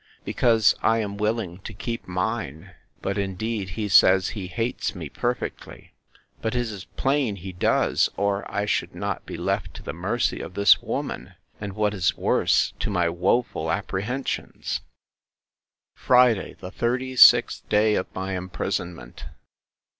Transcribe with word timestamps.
Because 0.25 0.73
I 0.81 0.97
am 0.97 1.15
willing 1.15 1.59
to 1.59 1.75
keep 1.75 2.07
mine. 2.07 2.71
But, 3.03 3.19
indeed, 3.19 3.69
he 3.77 3.87
says, 3.87 4.29
he 4.29 4.47
hates 4.47 4.95
me 4.95 5.09
perfectly: 5.09 5.93
But 6.41 6.55
it 6.55 6.61
is 6.61 6.85
plain 6.97 7.35
he 7.35 7.51
does, 7.53 8.09
or 8.17 8.43
I 8.51 8.65
should 8.65 8.95
not 8.95 9.23
be 9.27 9.37
left 9.37 9.75
to 9.75 9.83
the 9.83 9.93
mercy 9.93 10.39
of 10.41 10.55
this 10.55 10.81
woman: 10.81 11.35
and, 11.59 11.73
what 11.73 11.93
is 11.93 12.17
worse, 12.17 12.73
to 12.79 12.89
my 12.89 13.09
woful 13.09 13.69
apprehensions. 13.71 14.81
Friday, 15.93 16.55
the 16.59 16.71
36th 16.71 17.69
day 17.69 17.93
of 17.93 18.07
my 18.15 18.35
imprisonment. 18.35 19.25